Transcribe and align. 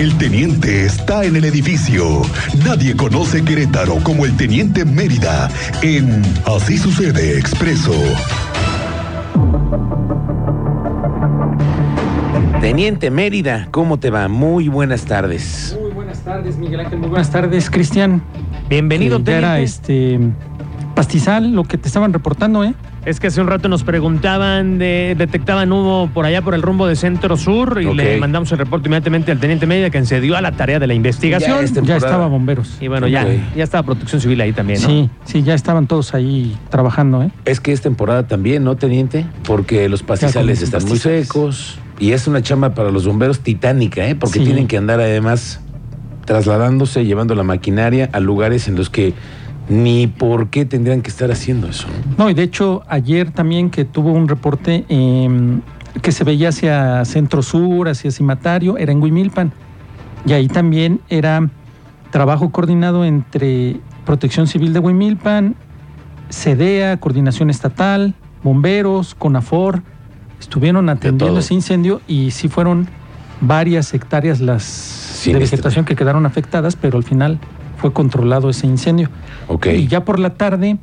El 0.00 0.16
teniente 0.16 0.86
está 0.86 1.24
en 1.24 1.36
el 1.36 1.44
edificio. 1.44 2.22
Nadie 2.64 2.96
conoce 2.96 3.44
Querétaro 3.44 3.96
como 4.02 4.24
el 4.24 4.34
teniente 4.34 4.86
Mérida 4.86 5.50
en 5.82 6.22
Así 6.46 6.78
sucede 6.78 7.38
expreso. 7.38 7.92
Teniente 12.62 13.10
Mérida, 13.10 13.68
¿cómo 13.70 13.98
te 13.98 14.08
va? 14.08 14.28
Muy 14.28 14.68
buenas 14.68 15.04
tardes. 15.04 15.76
Muy 15.78 15.90
buenas 15.92 16.20
tardes, 16.20 16.56
Miguel 16.56 16.80
Ángel. 16.80 16.98
Muy 16.98 17.10
buenas 17.10 17.30
tardes, 17.30 17.68
Cristian. 17.68 18.22
Bienvenido, 18.70 19.20
era 19.26 19.60
este 19.60 20.18
pastizal 20.94 21.52
lo 21.52 21.64
que 21.64 21.76
te 21.76 21.88
estaban 21.88 22.14
reportando, 22.14 22.64
¿eh? 22.64 22.72
Es 23.06 23.18
que 23.18 23.28
hace 23.28 23.40
un 23.40 23.46
rato 23.46 23.68
nos 23.70 23.82
preguntaban, 23.82 24.78
de, 24.78 25.14
detectaban 25.16 25.72
humo 25.72 26.10
por 26.12 26.26
allá 26.26 26.42
por 26.42 26.54
el 26.54 26.60
rumbo 26.60 26.86
de 26.86 26.96
Centro 26.96 27.38
Sur 27.38 27.80
y 27.80 27.94
le 27.94 28.18
mandamos 28.18 28.52
el 28.52 28.58
reporte 28.58 28.88
inmediatamente 28.88 29.32
al 29.32 29.38
teniente 29.40 29.66
Mérida 29.66 29.88
que 29.88 30.04
se 30.04 30.20
dio 30.20 30.36
a 30.36 30.42
la 30.42 30.52
tarea 30.52 30.78
de 30.78 30.86
la 30.86 30.92
investigación. 30.92 31.50
Ya 31.58 31.64
es 31.64 31.70
Ya 31.70 31.74
temporada. 31.76 32.06
estaba 32.06 32.26
bomberos. 32.26 32.76
Y 32.78 32.88
bueno, 32.88 33.08
ya, 33.08 33.26
ya 33.56 33.64
estaba 33.64 33.84
Protección 33.84 34.20
Civil 34.20 34.38
ahí 34.42 34.52
también, 34.52 34.82
¿no? 34.82 34.88
Sí, 34.88 35.10
sí, 35.24 35.42
ya 35.42 35.54
estaban 35.54 35.86
todos 35.86 36.12
ahí 36.12 36.54
trabajando, 36.68 37.22
¿eh? 37.22 37.30
Es 37.46 37.60
que 37.60 37.72
es 37.72 37.80
temporada 37.80 38.26
también, 38.26 38.64
¿no, 38.64 38.76
teniente? 38.76 39.24
Porque 39.44 39.88
los 39.88 40.02
pastizales 40.02 40.60
están 40.60 40.84
muy 40.84 40.98
secos 40.98 41.78
y 41.98 42.12
es 42.12 42.26
una 42.26 42.42
chamba 42.42 42.74
para 42.74 42.90
los 42.90 43.06
bomberos 43.06 43.40
titánica, 43.40 44.06
¿eh? 44.06 44.14
Porque 44.14 44.40
Sí. 44.40 44.44
tienen 44.44 44.66
que 44.66 44.76
andar 44.76 45.00
además 45.00 45.60
trasladándose, 46.26 47.06
llevando 47.06 47.34
la 47.34 47.44
maquinaria 47.44 48.10
a 48.12 48.20
lugares 48.20 48.68
en 48.68 48.76
los 48.76 48.90
que 48.90 49.14
ni 49.70 50.08
por 50.08 50.48
qué 50.48 50.66
tendrían 50.66 51.00
que 51.00 51.08
estar 51.08 51.30
haciendo 51.30 51.68
eso. 51.68 51.86
¿no? 52.18 52.28
Y 52.28 52.34
de 52.34 52.42
hecho, 52.42 52.82
ayer 52.88 53.30
también 53.30 53.70
que 53.70 53.84
tuvo 53.84 54.12
un 54.12 54.26
reporte 54.26 54.84
em, 54.88 55.62
que 56.02 56.10
se 56.12 56.24
veía 56.24 56.48
hacia 56.48 57.04
Centro 57.04 57.42
Sur, 57.42 57.88
hacia 57.88 58.10
Cimatario, 58.10 58.76
era 58.76 58.92
en 58.92 59.00
Huimilpan. 59.00 59.52
Y 60.26 60.32
ahí 60.32 60.48
también 60.48 61.00
era 61.08 61.48
trabajo 62.10 62.50
coordinado 62.50 63.04
entre 63.04 63.76
Protección 64.04 64.48
Civil 64.48 64.72
de 64.72 64.80
Huimilpan, 64.80 65.54
CEDEA, 66.30 66.96
Coordinación 66.98 67.48
Estatal, 67.48 68.14
Bomberos, 68.42 69.14
CONAFOR. 69.14 69.82
Estuvieron 70.40 70.88
atendiendo 70.88 71.38
ese 71.38 71.54
incendio 71.54 72.00
y 72.08 72.32
sí 72.32 72.48
fueron 72.48 72.88
varias 73.40 73.94
hectáreas 73.94 74.40
las 74.40 74.62
de 74.62 75.34
Siniestra. 75.34 75.56
vegetación 75.56 75.84
que 75.84 75.94
quedaron 75.94 76.26
afectadas, 76.26 76.76
pero 76.76 76.96
al 76.96 77.04
final 77.04 77.38
fue 77.80 77.92
controlado 77.92 78.50
ese 78.50 78.66
incendio. 78.66 79.08
Ok. 79.48 79.66
Y 79.66 79.86
ya 79.86 80.04
por 80.04 80.18
la 80.18 80.34
tarde, 80.34 80.76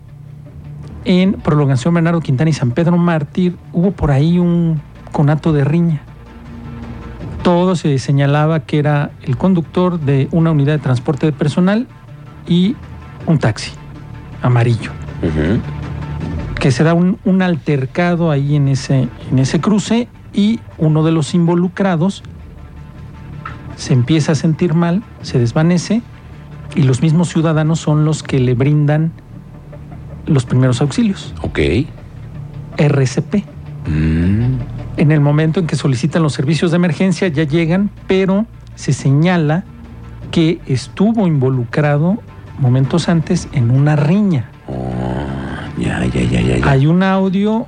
en 1.06 1.34
Prolongación 1.34 1.94
Bernardo 1.94 2.22
Quintana 2.22 2.50
y 2.50 2.54
San 2.54 2.72
Pedro 2.72 2.98
Mártir, 2.98 3.56
hubo 3.72 3.92
por 3.92 4.10
ahí 4.10 4.40
un 4.40 4.82
conato 5.12 5.54
de 5.54 5.64
riña. 5.64 6.02
Todo 7.44 7.76
se 7.76 7.98
señalaba 8.00 8.62
que 8.62 8.80
era 8.80 9.12
el 9.22 9.38
conductor 9.38 10.00
de 10.00 10.28
una 10.32 10.52
unidad 10.52 10.74
de 10.74 10.80
transporte 10.80 11.28
de 11.28 11.34
personal 11.34 11.88
y 12.48 12.76
un 13.28 13.38
taxi 13.38 13.72
amarillo. 14.42 14.92
Que 16.60 16.72
se 16.72 16.84
da 16.84 16.96
un, 16.96 17.20
un 17.26 17.44
altercado 17.44 18.32
ahí 18.32 18.56
en 18.56 18.68
ese, 18.68 19.08
en 19.32 19.40
ese 19.40 19.62
cruce 19.62 20.08
y 20.34 20.60
uno 20.80 21.04
de 21.04 21.12
los 21.12 21.36
involucrados 21.36 22.24
se 23.76 23.94
empieza 23.94 24.32
a 24.32 24.36
sentir 24.36 24.74
mal, 24.74 25.04
se 25.22 25.38
desvanece 25.38 26.02
y 26.76 26.84
los 26.84 27.02
mismos 27.02 27.30
ciudadanos 27.30 27.80
son 27.80 28.06
los 28.06 28.24
que 28.24 28.40
le 28.40 28.54
brindan 28.54 29.12
los 30.26 30.46
primeros 30.46 30.82
auxilios, 30.82 31.34
Ok. 31.42 31.60
RCP. 32.78 33.44
Mm. 33.88 34.58
En 34.98 35.12
el 35.12 35.20
momento 35.20 35.60
en 35.60 35.68
que 35.68 35.76
solicitan 35.76 36.22
los 36.22 36.34
servicios 36.34 36.72
de 36.72 36.78
emergencia 36.78 37.28
ya 37.28 37.44
llegan, 37.44 37.90
pero 38.08 38.46
se 38.76 38.94
señala 38.94 39.64
que 40.32 40.60
estuvo 40.68 41.26
involucrado 41.28 42.20
momentos 42.60 43.10
antes 43.10 43.48
en 43.54 43.72
una 43.72 43.96
riña. 43.96 44.50
Oh, 44.68 45.80
ya, 45.80 46.06
ya, 46.06 46.22
ya, 46.22 46.42
ya. 46.42 46.70
Hay 46.70 46.88
un 46.88 47.04
audio 47.04 47.68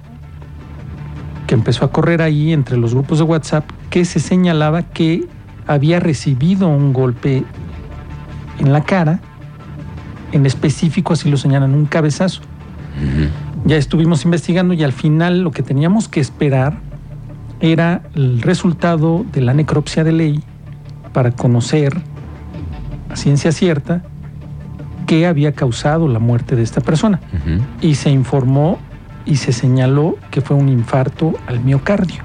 que 1.48 1.56
empezó 1.56 1.86
a 1.86 1.92
correr 1.92 2.22
ahí 2.22 2.54
entre 2.54 2.78
los 2.78 2.94
grupos 2.94 3.20
de 3.20 3.24
WhatsApp 3.24 3.66
que 3.90 4.06
se 4.06 4.20
señalaba 4.20 4.84
que 4.84 5.28
había 5.66 6.00
recibido 6.00 6.68
un 6.68 6.94
golpe 6.94 7.44
en 8.60 8.74
la 8.74 8.84
cara, 8.84 9.20
en 10.32 10.46
específico 10.46 11.14
así 11.14 11.30
lo 11.30 11.38
señalan, 11.38 11.74
un 11.74 11.86
cabezazo. 11.86 12.42
Ya 13.66 13.78
estuvimos 13.78 14.26
investigando 14.26 14.74
y 14.74 14.84
al 14.84 14.92
final 14.92 15.42
lo 15.42 15.52
que 15.52 15.64
teníamos 15.64 16.08
que 16.08 16.20
esperar 16.20 16.80
era 17.62 18.04
el 18.14 18.42
resultado 18.42 19.26
de 19.32 19.42
la 19.42 19.54
necropsia 19.54 20.04
de 20.04 20.12
ley 20.12 20.44
para 21.14 21.32
conocer 21.32 22.02
a 23.10 23.16
ciencia 23.16 23.52
cierta 23.52 24.04
qué 25.08 25.28
había 25.28 25.54
causado 25.54 26.08
la 26.08 26.20
muerte 26.20 26.56
de 26.56 26.64
esta 26.64 26.82
persona. 26.82 27.20
Y 27.82 27.96
se 27.96 28.10
informó 28.10 28.78
y 29.26 29.38
se 29.38 29.52
señaló 29.52 30.18
que 30.32 30.42
fue 30.42 30.56
un 30.56 30.70
infarto 30.70 31.34
al 31.48 31.60
miocardio, 31.62 32.22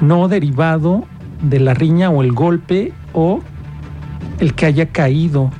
no 0.00 0.28
derivado 0.28 1.04
de 1.42 1.60
la 1.60 1.74
riña 1.74 2.10
o 2.10 2.22
el 2.22 2.32
golpe 2.32 2.92
o 3.12 3.40
el 4.40 4.54
que 4.54 4.66
haya 4.66 4.86
caído. 4.86 5.50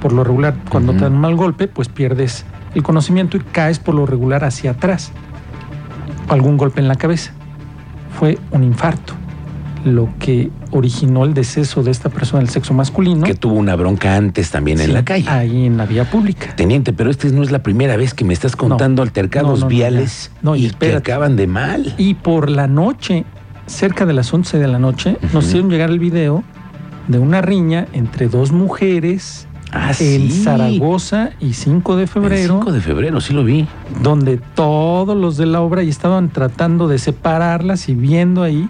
Por 0.00 0.12
lo 0.12 0.24
regular, 0.24 0.54
cuando 0.70 0.92
te 0.94 1.00
dan 1.00 1.12
un 1.14 1.20
mal 1.20 1.36
golpe, 1.36 1.68
pues 1.68 1.88
pierdes 1.88 2.44
el 2.74 2.82
conocimiento 2.82 3.36
y 3.36 3.40
caes 3.40 3.78
por 3.78 3.94
lo 3.94 4.06
regular 4.06 4.44
hacia 4.44 4.70
atrás. 4.72 5.12
Algún 6.28 6.56
golpe 6.56 6.80
en 6.80 6.88
la 6.88 6.94
cabeza. 6.94 7.32
Fue 8.18 8.38
un 8.50 8.64
infarto, 8.64 9.14
lo 9.84 10.08
que 10.18 10.50
originó 10.70 11.24
el 11.24 11.34
deceso 11.34 11.82
de 11.82 11.90
esta 11.90 12.08
persona 12.08 12.40
del 12.40 12.48
sexo 12.48 12.72
masculino. 12.74 13.24
Que 13.26 13.34
tuvo 13.34 13.54
una 13.54 13.74
bronca 13.76 14.16
antes 14.16 14.50
también 14.50 14.80
en 14.80 14.92
la 14.94 15.04
calle. 15.04 15.28
Ahí 15.28 15.66
en 15.66 15.76
la 15.76 15.86
vía 15.86 16.08
pública. 16.08 16.54
Teniente, 16.56 16.92
pero 16.92 17.10
esta 17.10 17.28
no 17.28 17.42
es 17.42 17.50
la 17.50 17.62
primera 17.62 17.96
vez 17.96 18.14
que 18.14 18.24
me 18.24 18.32
estás 18.32 18.56
contando 18.56 19.02
altercados 19.02 19.60
No, 19.60 19.64
no, 19.66 19.68
viales 19.68 20.30
y 20.54 20.66
y 20.66 20.70
que 20.70 20.94
acaban 20.94 21.36
de 21.36 21.46
mal. 21.46 21.94
Y 21.98 22.14
por 22.14 22.48
la 22.50 22.66
noche, 22.66 23.24
cerca 23.66 24.06
de 24.06 24.12
las 24.14 24.32
11 24.32 24.58
de 24.58 24.68
la 24.68 24.78
noche, 24.78 25.16
nos 25.22 25.34
Ujú. 25.34 25.38
hicieron 25.46 25.70
llegar 25.70 25.90
el 25.90 25.98
video 25.98 26.42
de 27.08 27.18
una 27.18 27.40
riña 27.42 27.86
entre 27.92 28.28
dos 28.28 28.52
mujeres 28.52 29.46
Ah, 29.72 29.90
en 29.90 29.94
sí. 29.94 30.42
Zaragoza 30.42 31.30
y 31.38 31.52
5 31.52 31.94
de 31.94 32.02
El 32.02 32.08
febrero, 32.08 32.54
5 32.58 32.72
de 32.72 32.80
febrero, 32.80 33.20
sí 33.20 33.32
lo 33.32 33.44
vi. 33.44 33.68
donde 34.02 34.38
todos 34.56 35.16
los 35.16 35.36
de 35.36 35.46
la 35.46 35.60
obra 35.60 35.84
y 35.84 35.88
estaban 35.88 36.28
tratando 36.30 36.88
de 36.88 36.98
separarlas 36.98 37.88
y 37.88 37.94
viendo 37.94 38.42
ahí 38.42 38.68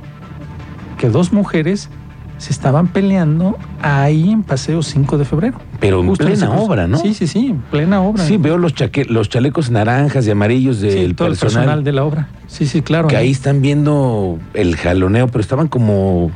que 0.98 1.08
dos 1.08 1.32
mujeres 1.32 1.88
se 2.36 2.52
estaban 2.52 2.88
peleando 2.88 3.56
ahí 3.80 4.30
en 4.30 4.42
Paseo 4.42 4.82
5 4.82 5.16
de 5.16 5.24
febrero. 5.24 5.58
Pero 5.78 6.00
en 6.00 6.08
Justo 6.08 6.26
en 6.26 6.32
plena 6.34 6.50
obra, 6.52 6.86
¿no? 6.86 6.98
Sí, 6.98 7.14
sí, 7.14 7.26
sí, 7.26 7.46
en 7.46 7.58
plena 7.60 8.02
obra. 8.02 8.22
Sí, 8.26 8.36
veo 8.36 8.58
los, 8.58 8.74
chaque- 8.74 9.06
los 9.06 9.30
chalecos 9.30 9.70
naranjas 9.70 10.26
y 10.26 10.30
amarillos 10.30 10.80
del 10.82 11.14
personal, 11.14 11.38
personal 11.38 11.84
de 11.84 11.92
la 11.92 12.04
obra. 12.04 12.28
Sí, 12.46 12.66
sí, 12.66 12.82
claro. 12.82 13.08
que 13.08 13.16
ahí 13.16 13.30
están 13.30 13.62
viendo 13.62 14.38
el 14.52 14.76
jaloneo, 14.76 15.28
pero 15.28 15.40
estaban 15.40 15.68
como, 15.68 16.30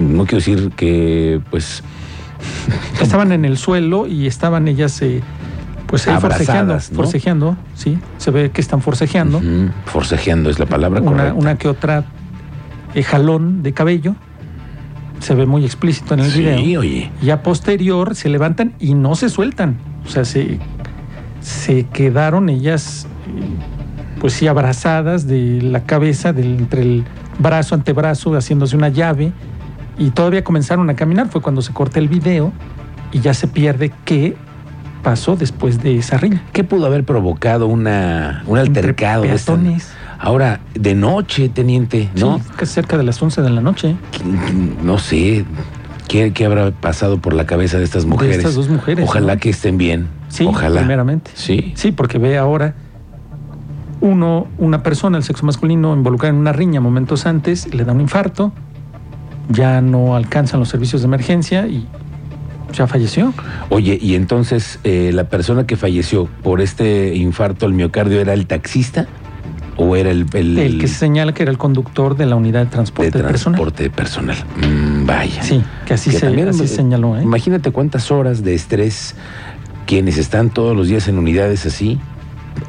no 0.00 0.24
quiero 0.24 0.38
decir 0.38 0.70
que, 0.76 1.40
pues, 1.50 1.82
Estaban 3.00 3.32
en 3.32 3.44
el 3.44 3.56
suelo 3.56 4.06
y 4.06 4.26
estaban 4.26 4.68
ellas, 4.68 5.00
eh, 5.02 5.22
pues 5.86 6.06
ahí 6.08 6.18
forcejeando, 6.20 6.74
¿no? 6.74 6.80
forcejeando, 6.80 7.56
sí, 7.74 7.98
se 8.18 8.30
ve 8.30 8.50
que 8.50 8.60
están 8.60 8.82
forcejeando. 8.82 9.38
ujú, 9.38 9.70
forcejeando 9.86 10.50
es 10.50 10.58
la 10.58 10.66
palabra 10.66 11.00
una, 11.00 11.10
correcta. 11.10 11.34
una 11.34 11.56
que 11.56 11.68
otra 11.68 12.04
eh, 12.94 13.02
jalón 13.02 13.62
de 13.62 13.72
cabello, 13.72 14.16
se 15.20 15.34
ve 15.34 15.46
muy 15.46 15.64
explícito 15.64 16.14
en 16.14 16.20
el 16.20 16.30
sí, 16.30 16.40
video. 16.40 16.80
oye. 16.80 17.10
Y 17.22 17.30
a 17.30 17.42
posterior 17.42 18.14
se 18.14 18.28
levantan 18.28 18.74
y 18.78 18.94
no 18.94 19.14
se 19.14 19.28
sueltan, 19.28 19.78
o 20.04 20.08
sea, 20.08 20.24
se, 20.24 20.58
se 21.40 21.84
quedaron 21.86 22.48
ellas, 22.48 23.06
eh, 23.28 24.20
pues 24.20 24.34
sí, 24.34 24.46
abrazadas 24.46 25.26
de 25.26 25.60
la 25.62 25.84
cabeza, 25.84 26.32
del, 26.32 26.58
entre 26.58 26.82
el 26.82 27.04
brazo, 27.38 27.74
antebrazo, 27.74 28.34
haciéndose 28.34 28.76
una 28.76 28.88
llave. 28.88 29.32
Y 29.98 30.10
todavía 30.10 30.44
comenzaron 30.44 30.88
a 30.90 30.94
caminar, 30.94 31.28
fue 31.28 31.40
cuando 31.40 31.62
se 31.62 31.72
corta 31.72 31.98
el 31.98 32.08
video 32.08 32.52
y 33.12 33.20
ya 33.20 33.32
se 33.34 33.48
pierde 33.48 33.92
qué 34.04 34.36
pasó 35.02 35.36
después 35.36 35.82
de 35.82 35.96
esa 35.96 36.18
riña. 36.18 36.42
¿Qué 36.52 36.64
pudo 36.64 36.86
haber 36.86 37.04
provocado 37.04 37.66
una, 37.66 38.42
un 38.46 38.58
altercado 38.58 39.22
de 39.22 39.28
Entre 39.28 39.36
esta? 39.36 39.54
peatones. 39.54 39.92
Ahora, 40.18 40.60
de 40.74 40.94
noche, 40.94 41.48
teniente, 41.48 42.10
¿no? 42.18 42.38
Sí, 42.38 42.44
casi 42.56 42.72
cerca 42.72 42.96
de 42.96 43.04
las 43.04 43.22
11 43.22 43.42
de 43.42 43.50
la 43.50 43.60
noche. 43.60 43.96
No 44.82 44.98
sé. 44.98 45.44
¿Qué, 46.08 46.32
qué 46.32 46.46
habrá 46.46 46.70
pasado 46.70 47.18
por 47.18 47.34
la 47.34 47.46
cabeza 47.46 47.78
de 47.78 47.84
estas 47.84 48.06
mujeres? 48.06 48.36
De 48.36 48.42
estas 48.42 48.54
dos 48.54 48.68
mujeres. 48.68 49.04
Ojalá 49.06 49.34
¿no? 49.34 49.40
que 49.40 49.50
estén 49.50 49.76
bien. 49.76 50.08
Sí, 50.28 50.44
Ojalá. 50.46 50.80
primeramente. 50.80 51.30
Sí. 51.34 51.72
Sí, 51.76 51.92
porque 51.92 52.18
ve 52.18 52.38
ahora 52.38 52.74
uno, 54.00 54.46
una 54.58 54.82
persona, 54.82 55.18
el 55.18 55.24
sexo 55.24 55.44
masculino, 55.46 55.94
involucrada 55.94 56.34
en 56.34 56.40
una 56.40 56.52
riña 56.52 56.80
momentos 56.80 57.26
antes, 57.26 57.72
le 57.74 57.84
da 57.84 57.92
un 57.92 58.00
infarto, 58.00 58.52
ya 59.48 59.80
no 59.80 60.16
alcanzan 60.16 60.60
los 60.60 60.68
servicios 60.68 61.02
de 61.02 61.06
emergencia 61.06 61.66
y 61.66 61.86
ya 62.72 62.86
falleció. 62.86 63.32
Oye, 63.70 63.98
y 64.00 64.14
entonces 64.14 64.80
eh, 64.84 65.10
la 65.14 65.24
persona 65.24 65.66
que 65.66 65.76
falleció 65.76 66.26
por 66.42 66.60
este 66.60 67.14
infarto 67.14 67.66
al 67.66 67.72
miocardio 67.72 68.20
era 68.20 68.32
el 68.34 68.46
taxista 68.46 69.06
o 69.76 69.94
era 69.94 70.10
el, 70.10 70.26
el- 70.32 70.58
El 70.58 70.78
que 70.78 70.88
se 70.88 70.94
señala 70.94 71.32
que 71.32 71.42
era 71.42 71.52
el 71.52 71.58
conductor 71.58 72.16
de 72.16 72.26
la 72.26 72.34
unidad 72.36 72.60
de 72.60 72.64
de 72.66 72.70
transporte 72.72 73.10
personal. 73.12 73.34
transporte 73.40 73.90
personal. 73.90 74.36
Mm, 74.56 75.06
Vaya. 75.06 75.42
Sí, 75.42 75.62
que 75.86 75.94
así, 75.94 76.10
Que 76.10 76.18
se, 76.18 76.26
también, 76.26 76.48
así 76.48 76.64
eh, 76.64 76.68
señaló. 76.68 77.16
¿eh? 77.16 77.22
Imagínate 77.22 77.70
cuántas 77.70 78.10
horas 78.10 78.42
de 78.42 78.54
estrés 78.54 79.14
quienes 79.86 80.18
están 80.18 80.50
todos 80.50 80.74
los 80.76 80.88
días 80.88 81.06
en 81.08 81.18
unidades 81.18 81.64
así. 81.66 82.00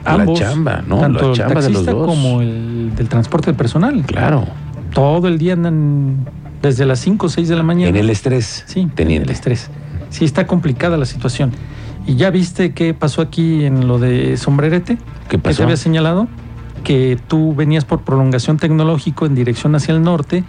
Ambos, 0.03 0.39
la 0.39 0.47
chamba, 0.49 0.83
¿no? 0.85 0.99
Tanto 0.99 1.29
La 1.29 1.33
chamba 1.33 1.59
el 1.61 1.65
de 1.67 1.69
los 1.71 1.85
taxista 1.85 1.91
dos. 1.93 2.07
como 2.07 2.41
el 2.41 2.91
del 2.95 3.07
transporte 3.09 3.53
personal. 3.53 4.03
Claro. 4.05 4.45
Todo 4.93 5.27
el 5.29 5.37
día 5.37 5.53
andan 5.53 6.27
desde 6.61 6.85
las 6.85 6.99
5 6.99 7.25
o 7.25 7.29
6 7.29 7.47
de 7.49 7.55
la 7.55 7.63
mañana. 7.63 7.89
En 7.89 7.95
el 7.95 8.09
estrés, 8.09 8.63
Sí, 8.67 8.87
teniente. 8.93 9.25
el 9.25 9.31
estrés. 9.31 9.69
Sí, 10.09 10.25
está 10.25 10.47
complicada 10.47 10.97
la 10.97 11.05
situación. 11.05 11.51
¿Y 12.05 12.15
ya 12.15 12.29
viste 12.29 12.71
qué 12.73 12.93
pasó 12.93 13.21
aquí 13.21 13.65
en 13.65 13.87
lo 13.87 13.99
de 13.99 14.37
sombrerete? 14.37 14.95
¿Qué 14.95 15.01
Que 15.29 15.37
te 15.37 15.39
pasó? 15.39 15.63
había 15.63 15.77
señalado 15.77 16.27
que 16.83 17.17
tú 17.27 17.53
venías 17.53 17.83
por 17.83 18.01
prolongación 18.01 18.57
tecnológico 18.57 19.25
en 19.25 19.35
dirección 19.35 19.75
hacia 19.75 19.93
el 19.93 20.01
norte 20.01 20.43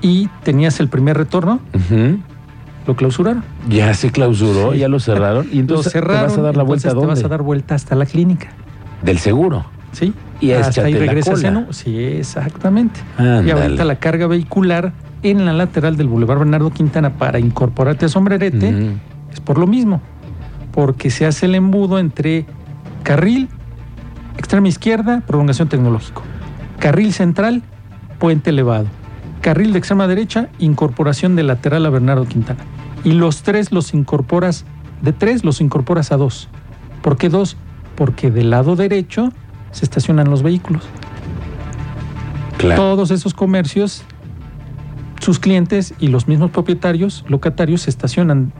y 0.00 0.28
tenías 0.44 0.78
el 0.78 0.88
primer 0.88 1.16
retorno, 1.16 1.58
lo 2.86 2.94
clausuraron. 2.94 3.42
Ya 3.68 3.92
se 3.94 4.10
clausuró, 4.12 4.72
Sí. 4.72 4.78
ya 4.78 4.88
lo 4.88 5.00
cerraron. 5.00 5.48
Y 5.52 5.58
entonces 5.58 5.86
lo 5.86 5.90
cerraron. 5.90 6.20
te 6.20 6.26
vas 6.28 6.38
a 6.38 6.42
dar 6.42 6.56
la 6.56 6.62
vuelta 6.62 6.88
a 6.88 6.92
te 6.92 6.96
vas 6.98 7.06
dónde? 7.06 7.24
a 7.24 7.28
dar 7.28 7.42
vuelta 7.42 7.74
hasta 7.74 7.96
la 7.96 8.06
clínica. 8.06 8.48
Del 9.02 9.18
seguro. 9.18 9.66
¿Sí? 9.92 10.12
Y 10.40 10.52
hasta 10.52 10.82
ahí 10.82 10.92
échate 10.92 10.92
la 10.92 10.98
regresas 11.12 11.34
cola. 11.42 11.48
en. 11.48 11.72
Sí, 11.74 11.98
exactamente. 11.98 13.00
Ándale. 13.18 13.48
Y 13.48 13.50
ahorita 13.50 13.84
la 13.84 13.96
carga 13.96 14.26
vehicular 14.28 14.92
en 15.22 15.44
la 15.44 15.52
lateral 15.52 15.96
del 15.96 16.08
Boulevard 16.08 16.38
Bernardo 16.38 16.70
Quintana 16.70 17.14
para 17.14 17.38
incorporarte 17.38 18.04
a 18.06 18.08
sombrerete 18.08 18.96
es 19.32 19.40
por 19.40 19.58
lo 19.58 19.66
mismo, 19.66 20.00
porque 20.72 21.10
se 21.10 21.26
hace 21.26 21.46
el 21.46 21.54
embudo 21.54 21.98
entre 21.98 22.46
carril, 23.02 23.48
extrema 24.36 24.68
izquierda, 24.68 25.22
prolongación 25.26 25.68
tecnológico, 25.68 26.22
carril 26.78 27.12
central, 27.12 27.62
puente 28.18 28.50
elevado, 28.50 28.86
carril 29.40 29.72
de 29.72 29.78
extrema 29.78 30.06
derecha, 30.06 30.48
incorporación 30.58 31.36
de 31.36 31.42
lateral 31.42 31.86
a 31.86 31.90
Bernardo 31.90 32.26
Quintana. 32.26 32.60
Y 33.04 33.12
los 33.12 33.42
tres 33.42 33.72
los 33.72 33.94
incorporas, 33.94 34.64
de 35.02 35.12
tres 35.12 35.44
los 35.44 35.60
incorporas 35.60 36.12
a 36.12 36.16
dos. 36.16 36.48
¿Por 37.02 37.16
qué 37.16 37.28
dos? 37.28 37.56
Porque 37.94 38.30
del 38.30 38.50
lado 38.50 38.74
derecho 38.74 39.32
se 39.70 39.84
estacionan 39.84 40.30
los 40.30 40.42
vehículos. 40.42 40.82
Claro. 42.58 42.82
Todos 42.82 43.10
esos 43.10 43.34
comercios, 43.34 44.02
sus 45.26 45.40
clientes 45.40 45.92
y 45.98 46.06
los 46.06 46.28
mismos 46.28 46.52
propietarios, 46.52 47.24
locatarios, 47.28 47.82
se 47.82 47.90
estacionan 47.90 48.52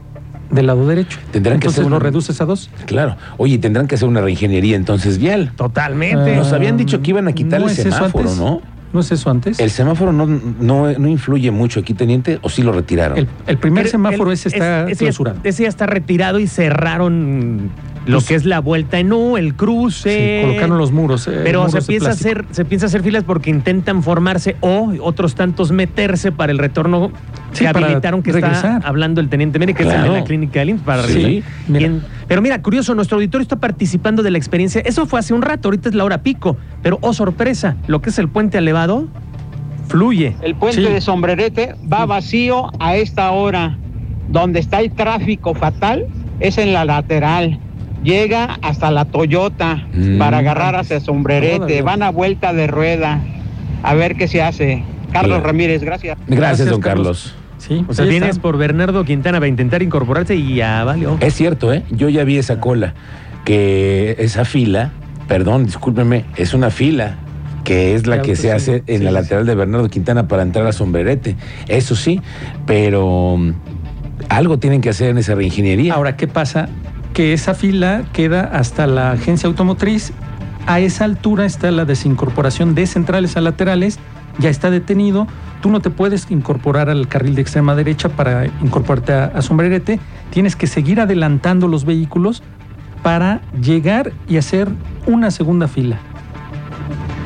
del 0.51 0.67
lado 0.67 0.85
derecho. 0.85 1.17
Tendrán 1.31 1.59
que 1.61 1.69
hacer 1.69 1.85
lo 1.85 1.95
un- 1.95 2.01
reduces 2.01 2.41
a 2.41 2.45
dos. 2.45 2.69
Claro. 2.85 3.15
Oye, 3.37 3.57
tendrán 3.57 3.87
que 3.87 3.95
hacer 3.95 4.07
una 4.07 4.19
reingeniería 4.19 4.75
entonces 4.75 5.17
vial. 5.17 5.53
Totalmente. 5.55 6.33
Eh, 6.33 6.35
Nos 6.35 6.51
habían 6.51 6.75
dicho 6.75 7.01
que 7.01 7.11
iban 7.11 7.27
a 7.29 7.31
quitar 7.31 7.61
¿no 7.61 7.67
el 7.67 7.71
es 7.71 7.81
semáforo, 7.81 8.25
antes? 8.25 8.37
¿no? 8.37 8.61
¿No 8.91 8.99
es 8.99 9.11
eso 9.13 9.29
antes? 9.29 9.59
El 9.61 9.69
semáforo 9.71 10.11
no, 10.11 10.25
no, 10.25 10.91
no 10.91 11.07
influye 11.07 11.51
mucho 11.51 11.79
aquí, 11.79 11.93
teniente, 11.93 12.39
o 12.41 12.49
sí 12.49 12.63
lo 12.63 12.73
retiraron. 12.73 13.17
El, 13.17 13.27
el 13.45 13.57
primer 13.57 13.83
Pero 13.83 13.91
semáforo 13.91 14.29
el- 14.31 14.33
ese 14.33 14.49
está 14.49 14.89
ya- 14.89 14.95
clausurado. 14.95 15.39
Ese 15.45 15.63
ya 15.63 15.69
está 15.69 15.85
retirado 15.85 16.37
y 16.39 16.47
cerraron 16.47 17.69
lo 18.07 18.17
Pues- 18.17 18.27
que 18.27 18.35
es 18.35 18.45
la 18.45 18.59
vuelta 18.59 18.99
en 18.99 19.11
U, 19.13 19.37
el 19.37 19.53
cruce. 19.55 20.39
Sí, 20.41 20.45
colocaron 20.47 20.77
los 20.77 20.91
muros. 20.91 21.27
eh, 21.27 21.41
Pero 21.43 21.59
muros 21.65 21.73
se 21.83 21.87
piensa, 21.87 22.09
hacer, 22.11 22.45
se 22.51 22.65
piensa 22.65 22.85
hacer 22.87 23.03
filas 23.03 23.23
porque 23.23 23.49
intentan 23.49 24.01
formarse 24.01 24.55
o 24.61 24.93
otros 25.01 25.35
tantos 25.35 25.71
meterse 25.71 26.31
para 26.31 26.51
el 26.51 26.57
retorno 26.57 27.11
Sí, 27.51 27.59
que 27.63 27.67
habilitaron 27.67 28.23
que 28.23 28.31
está 28.31 28.41
regresar. 28.41 28.81
hablando 28.85 29.21
el 29.21 29.29
teniente 29.29 29.59
Meri, 29.59 29.73
que 29.73 29.83
es 29.83 29.89
el 29.89 29.95
Claro. 29.95 30.13
de 30.13 30.19
la 30.19 30.25
clínica 30.25 30.59
del 30.61 30.69
IMSS 30.69 30.83
para 30.83 31.03
Sí. 31.03 31.43
Mira. 31.67 31.85
En- 31.85 32.01
pero 32.27 32.41
mira, 32.41 32.61
curioso, 32.61 32.95
nuestro 32.95 33.17
auditorio 33.17 33.43
está 33.43 33.57
participando 33.57 34.23
de 34.23 34.31
la 34.31 34.37
experiencia. 34.37 34.81
Eso 34.85 35.05
fue 35.05 35.19
hace 35.19 35.33
un 35.33 35.41
rato, 35.41 35.67
ahorita 35.67 35.89
es 35.89 35.95
la 35.95 36.03
hora 36.03 36.23
pico. 36.23 36.57
Pero, 36.81 36.97
oh 37.01 37.13
sorpresa, 37.13 37.75
lo 37.87 38.01
que 38.01 38.09
es 38.09 38.19
el 38.19 38.29
puente 38.29 38.57
elevado 38.57 39.07
fluye. 39.87 40.35
El 40.41 40.55
puente 40.55 40.81
Sí. 40.85 40.91
de 40.93 41.01
Sombrerete 41.01 41.75
va 41.91 42.05
vacío 42.05 42.71
a 42.79 42.95
esta 42.95 43.31
hora. 43.31 43.77
Donde 44.29 44.59
está 44.59 44.79
el 44.81 44.91
tráfico 44.91 45.53
fatal 45.53 46.05
es 46.39 46.57
en 46.57 46.73
la 46.73 46.83
lateral. 46.85 47.59
Llega 48.03 48.57
hasta 48.61 48.91
la 48.91 49.05
Toyota 49.05 49.85
Mm. 49.93 50.17
para 50.17 50.37
agarrar 50.39 50.75
hacia 50.75 50.99
Sombrerete. 50.99 51.57
Todavía. 51.57 51.83
Van 51.83 52.03
a 52.03 52.09
vuelta 52.11 52.53
de 52.53 52.67
rueda. 52.67 53.19
A 53.83 53.93
ver 53.95 54.15
qué 54.15 54.27
se 54.27 54.41
hace. 54.41 54.83
Carlos 55.11 55.37
Claro. 55.37 55.43
Ramírez, 55.45 55.81
gracias. 55.83 56.17
Gracias, 56.27 56.37
Gracias, 56.39 56.69
don 56.69 56.81
Carlos. 56.81 57.33
Carlos. 57.33 57.35
Sí, 57.57 57.85
O 57.89 57.93
sea, 57.93 58.05
vienes 58.05 58.29
está. 58.31 58.41
por 58.41 58.57
Bernardo 58.57 59.03
Quintana 59.03 59.39
para 59.39 59.47
intentar 59.47 59.81
incorporarse 59.81 60.35
y 60.35 60.55
ya 60.55 60.83
valió. 60.83 61.17
Es 61.21 61.33
cierto, 61.33 61.73
¿eh? 61.73 61.83
Yo 61.89 62.07
ya 62.09 62.23
vi 62.23 62.37
esa 62.37 62.59
cola, 62.59 62.93
que 63.45 64.15
esa 64.19 64.45
fila, 64.45 64.91
perdón, 65.27 65.65
discúlpeme, 65.65 66.25
es 66.35 66.53
una 66.53 66.69
fila 66.69 67.15
que 67.63 67.95
es 67.95 68.05
la 68.07 68.21
que 68.21 68.35
se 68.35 68.43
sí. 68.43 68.49
hace 68.49 68.83
en 68.87 68.99
Sí, 68.99 69.03
la 69.03 69.11
lateral 69.11 69.45
de 69.45 69.55
Bernardo 69.55 69.89
Quintana 69.89 70.27
para 70.27 70.43
entrar 70.43 70.65
a 70.67 70.71
Sombrerete. 70.71 71.35
Eso 71.67 71.95
sí, 71.95 72.21
pero 72.65 73.35
mm, 73.37 73.51
algo 74.29 74.59
tienen 74.59 74.79
que 74.81 74.89
hacer 74.89 75.09
en 75.09 75.17
esa 75.17 75.33
reingeniería. 75.35 75.93
Ahora, 75.95 76.15
¿qué 76.15 76.27
pasa? 76.27 76.69
Que 77.17 77.33
esa 77.33 77.55
fila 77.55 78.03
queda 78.13 78.41
hasta 78.43 78.85
la 78.85 79.09
agencia 79.09 79.47
automotriz. 79.47 80.13
A 80.67 80.79
esa 80.79 81.03
altura 81.03 81.47
está 81.47 81.71
la 81.71 81.83
desincorporación 81.83 82.75
de 82.75 82.85
centrales 82.85 83.35
a 83.35 83.41
laterales. 83.41 83.97
Ya 84.37 84.51
está 84.51 84.69
detenido. 84.69 85.25
Tú 85.59 85.71
no 85.71 85.79
te 85.79 85.89
puedes 85.89 86.29
incorporar 86.29 86.91
al 86.91 87.07
carril 87.07 87.33
de 87.33 87.41
extrema 87.41 87.73
derecha 87.73 88.09
para 88.09 88.45
incorporarte 88.45 89.13
a, 89.13 89.41
sombrerete. 89.41 89.99
Tienes 90.29 90.55
que 90.55 90.67
seguir 90.67 91.01
adelantando 91.01 91.67
los 91.67 91.85
vehículos 91.85 92.43
para 93.01 93.41
llegar 93.59 94.13
y 94.29 94.37
hacer 94.37 94.69
una 95.07 95.31
segunda 95.31 95.67
fila 95.67 95.97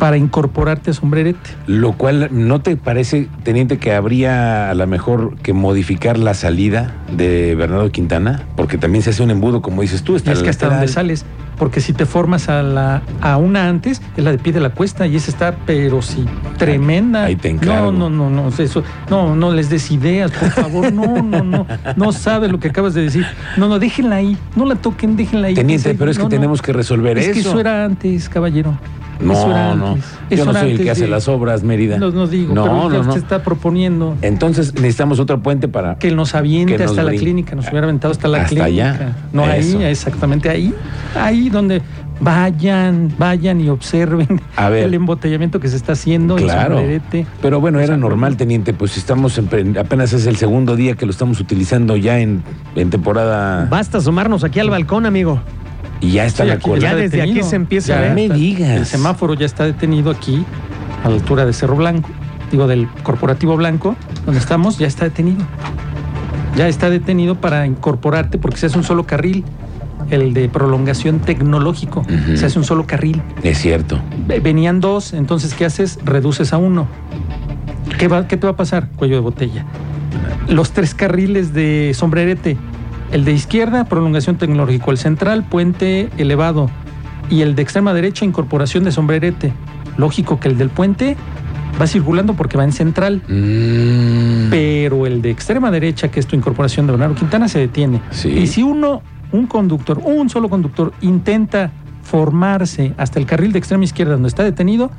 para 0.02 0.18
incorporarte 0.18 0.90
a 0.90 0.94
sombrerete. 0.96 1.52
Lo 1.68 1.92
cual, 1.92 2.30
¿no 2.32 2.60
te 2.60 2.76
parece, 2.76 3.30
teniente, 3.44 3.78
que 3.78 3.94
habría 3.94 4.72
a 4.72 4.74
lo 4.74 4.88
mejor 4.88 5.36
que 5.44 5.54
modificar 5.54 6.18
la 6.18 6.34
salida 6.34 6.96
de 7.16 7.54
Bernardo 7.54 7.92
Quintana? 7.92 8.48
Porque 8.56 8.80
también 8.80 9.04
se 9.04 9.12
hace 9.12 9.22
un 9.22 9.30
embudo, 9.30 9.62
como 9.62 9.84
dices 9.84 10.02
tú, 10.02 10.16
está 10.16 10.32
es 10.32 10.42
que 10.42 10.50
hasta 10.50 10.70
donde 10.70 10.88
sales. 10.88 11.24
Porque 11.60 11.82
si 11.82 11.94
te 11.94 12.08
formas 12.08 12.50
a 12.50 12.64
la 12.64 13.04
a 13.22 13.38
una 13.38 13.70
antes, 13.70 14.02
es 14.18 14.24
la 14.24 14.32
de 14.32 14.40
pie 14.40 14.52
de 14.54 14.60
la 14.60 14.72
cuesta 14.72 15.06
y 15.06 15.16
esa 15.16 15.30
está, 15.30 15.56
pero 15.68 16.02
sí, 16.02 16.26
tremenda. 16.58 17.26
ahí 17.26 17.36
te 17.36 17.50
encargo. 17.50 17.92
No, 17.92 18.10
no, 18.10 18.30
no, 18.30 18.50
no, 18.50 18.50
eso, 18.58 18.84
no, 19.08 19.36
no 19.36 19.54
les 19.54 19.70
des 19.70 19.92
ideas, 19.92 20.32
por 20.32 20.50
favor. 20.50 20.92
No, 20.92 21.22
no, 21.22 21.44
no. 21.44 21.68
No 21.96 22.12
sabes 22.12 22.52
lo 22.52 22.60
que 22.60 22.70
acabas 22.70 22.96
de 22.96 23.04
decir. 23.04 23.28
No, 23.56 23.68
no, 23.68 23.78
déjenla 23.78 24.16
ahí. 24.16 24.36
No 24.56 24.66
la 24.66 24.78
toquen, 24.78 25.16
déjenla 25.16 25.50
ahí. 25.50 25.54
Teniente, 25.54 25.94
pero 25.94 26.10
es 26.10 26.18
que 26.18 26.24
no, 26.24 26.30
tenemos 26.30 26.60
que 26.60 26.74
resolver 26.74 27.20
Es 27.20 27.26
eso. 27.28 27.34
que 27.34 27.40
eso 27.42 27.60
era 27.60 27.86
antes, 27.86 28.30
caballero. 28.30 28.76
No, 29.22 29.34
Eso 29.34 29.50
era 29.52 29.76
no. 29.76 29.96
Yo 29.96 30.02
Eso 30.30 30.46
no 30.46 30.54
soy 30.60 30.72
el 30.72 30.78
que 30.82 30.92
hace 30.92 31.04
de- 31.04 31.08
las 31.10 31.28
obras, 31.28 31.64
Mérida. 31.64 31.98
No, 31.98 32.12
no 32.12 32.28
digo, 32.28 32.54
no, 32.54 32.64
pero 32.64 32.76
no, 32.76 32.90
no. 32.90 33.00
usted 33.02 33.18
está 33.22 33.44
proponiendo 33.44 34.16
Entonces 34.22 34.74
necesitamos 34.76 35.20
otro 35.20 35.42
puente 35.42 35.68
para. 35.68 35.96
que 35.96 36.12
nos 36.12 36.34
aviente 36.36 36.74
Que 36.76 36.80
nos 36.84 36.92
hasta 36.92 37.04
la 37.04 37.12
brin- 37.12 37.20
clínica, 37.20 37.56
nos 37.56 37.70
hubiera 37.70 37.86
aventado 37.86 38.12
hasta 38.12 38.28
la 38.28 38.38
Hasta 38.40 38.50
clínica. 38.50 38.66
allá. 38.66 39.16
No 39.34 39.44
Eso. 39.46 39.78
ahí, 39.80 39.84
exactamente 39.86 40.50
ahí. 40.50 40.74
Ahí 41.20 41.50
donde 41.50 41.82
vayan, 42.20 43.12
vayan 43.18 43.60
y 43.62 43.70
observen 43.70 44.40
A 44.56 44.70
ver. 44.70 44.86
el 44.86 44.94
embotellamiento 44.94 45.60
que 45.60 45.68
se 45.68 45.76
está 45.76 45.94
haciendo 45.94 46.38
en 46.38 46.44
Claro. 46.44 46.80
Pero 47.42 47.60
bueno, 47.60 47.80
era 47.80 47.98
normal, 47.98 48.38
teniente. 48.38 48.74
Pues 48.74 48.96
estamos 48.98 49.38
en- 49.38 49.78
apenas 49.78 50.14
es 50.14 50.26
el 50.28 50.36
segundo 50.38 50.76
día 50.76 50.96
que 50.96 51.06
lo 51.06 51.12
estamos 51.12 51.40
utilizando 51.40 51.96
ya 51.98 52.20
en, 52.20 52.44
en 52.76 52.90
temporada. 52.90 53.66
Basta 53.70 53.98
asomarnos 53.98 54.44
aquí 54.44 54.60
al 54.60 54.70
balcón, 54.70 55.06
amigo. 55.06 55.40
Y 56.02 56.12
ya 56.12 56.26
está 56.26 56.44
Sí, 56.44 56.50
la 56.50 56.56
aquí 56.56 56.64
cola. 56.64 56.82
Ya 56.82 56.96
desde 56.96 57.22
aquí 57.22 57.44
se 57.44 57.56
empieza 57.56 57.94
Ya 57.94 57.98
a 58.00 58.02
ver. 58.02 58.14
me 58.16 58.30
digas. 58.30 58.70
El 58.72 58.86
semáforo 58.86 59.34
ya 59.36 59.46
está 59.46 59.64
detenido 59.66 60.10
aquí, 60.12 60.44
a 61.04 61.10
la 61.10 61.16
altura 61.16 61.46
de 61.46 61.54
Cerro 61.54 61.76
Blanco, 61.76 62.10
digo, 62.52 62.68
del 62.68 62.88
Corporativo 63.04 63.56
Blanco, 63.56 63.96
donde 64.26 64.40
estamos, 64.40 64.78
ya 64.80 64.88
está 64.88 65.06
detenido. 65.06 65.42
Ya 66.56 66.68
está 66.68 66.90
detenido 66.90 67.36
para 67.36 67.66
incorporarte 67.66 68.38
porque 68.38 68.58
se 68.58 68.66
hace 68.66 68.78
un 68.78 68.84
solo 68.84 69.06
carril, 69.06 69.46
el 70.10 70.34
de 70.34 70.50
prolongación 70.50 71.20
tecnológico. 71.20 72.04
Se 72.36 72.46
hace 72.48 72.60
un 72.60 72.66
solo 72.66 72.86
carril. 72.86 73.22
Es 73.44 73.60
cierto. 73.60 74.00
Ve- 74.28 74.40
Venían 74.42 74.82
dos, 74.82 75.14
entonces 75.14 75.54
¿qué 75.54 75.64
haces? 75.66 76.00
Reduces 76.04 76.52
a 76.52 76.58
uno. 76.58 76.88
¿Qué, 77.98 78.08
va, 78.08 78.28
¿Qué 78.28 78.36
te 78.38 78.48
va 78.48 78.54
a 78.54 78.56
pasar? 78.58 78.90
Cuello 78.96 79.16
de 79.16 79.22
botella. 79.22 79.66
Los 80.50 80.72
tres 80.72 80.94
carriles 80.96 81.54
de 81.54 81.92
sombrerete. 81.96 82.58
El 83.12 83.26
de 83.26 83.34
izquierda, 83.34 83.84
prolongación 83.86 84.38
tecnológico. 84.38 84.92
El 84.92 84.98
central, 84.98 85.44
puente 85.44 86.10
elevado. 86.18 86.70
Y 87.30 87.42
el 87.42 87.56
de 87.56 87.62
extrema 87.62 87.94
derecha, 87.94 88.26
incorporación 88.26 88.84
de 88.84 88.92
sombrerete. 88.92 89.54
Lógico 89.98 90.40
que 90.40 90.48
el 90.48 90.58
del 90.58 90.70
puente 90.70 91.18
va 91.80 91.88
circulando 91.88 92.34
porque 92.34 92.58
va 92.58 92.64
en 92.64 92.72
central. 92.72 93.22
Mm, 93.28 94.50
Pero 94.50 95.06
el 95.06 95.22
de 95.22 95.30
extrema 95.30 95.72
derecha, 95.72 96.10
que 96.10 96.20
es 96.20 96.28
tu 96.28 96.36
incorporación 96.36 96.86
de 96.86 96.94
Bernardo 96.94 97.16
Quintana, 97.16 97.48
se 97.48 97.60
detiene. 97.60 98.02
Sí. 98.12 98.30
Y 98.30 98.48
si 98.48 98.64
uno, 98.64 99.02
un 99.32 99.48
conductor, 99.48 100.00
un 100.04 100.30
solo 100.30 100.50
conductor, 100.50 100.94
intenta 101.02 101.72
formarse 102.04 102.94
hasta 102.98 103.20
el 103.20 103.26
carril 103.26 103.52
de 103.52 103.60
extrema 103.60 103.84
izquierda 103.84 104.14
donde 104.14 104.30
está 104.30 104.44
detenido, 104.44 104.92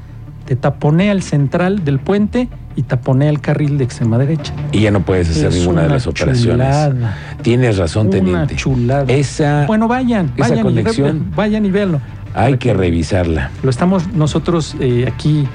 te 0.45 0.57
taponea 0.57 1.12
el 1.12 1.23
central 1.23 1.85
del 1.85 1.99
puente 1.99 2.49
y 2.76 2.82
taponea 2.82 3.28
el 3.30 3.40
carril 3.40 3.78
de 3.78 3.84
extrema 3.84 4.18
derecha. 4.18 4.52
y 4.72 4.80
ya 4.80 4.90
no 4.90 5.00
puedes 5.00 5.28
hacer 5.30 5.46
Es 5.48 5.56
ninguna 5.56 5.82
de 5.82 5.88
las 5.90 6.06
operaciones. 6.06 6.66
chulada. 6.66 7.16
Tienes 7.42 7.76
razón, 7.78 8.08
Una 8.08 8.16
teniente. 8.16 8.56
chulada. 8.56 9.04
Esa 9.12 9.64
Bueno, 9.66 9.88
vayan, 9.88 10.32
esa 10.36 10.48
vayan, 10.48 10.58
y 10.58 10.62
re- 10.62 10.82
conexión- 10.84 11.32
vayan 11.36 11.66
y 11.66 11.70
véanlo. 11.70 12.00
hay 12.34 12.56
que 12.58 12.72
revisarla. 12.74 13.50
Lo 13.62 13.70
estamos 13.70 14.08
nosotros 14.14 14.74
eh, 14.80 15.06
aquí 15.12 15.46